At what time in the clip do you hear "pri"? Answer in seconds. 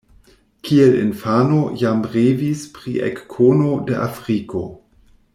2.77-2.95